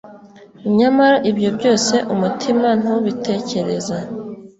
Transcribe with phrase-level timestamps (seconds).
[0.77, 3.97] nyamara ibyo byose, umutima ntubitekereza